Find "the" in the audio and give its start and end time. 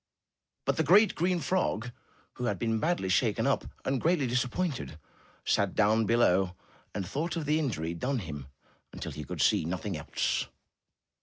0.77-0.83, 7.45-7.59